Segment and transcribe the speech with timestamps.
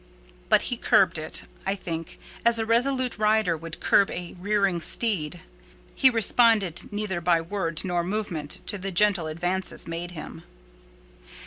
[0.49, 5.41] But he curbed it, I think, as a resolute rider would curb a rearing steed.
[5.93, 10.41] He responded neither by word nor movement to the gentle advances made him.